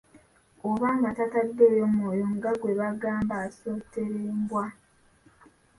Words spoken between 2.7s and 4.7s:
bagamba asottera embwa!